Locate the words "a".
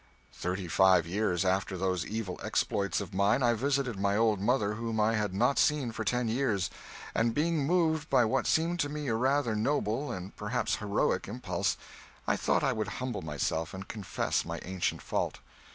9.09-9.13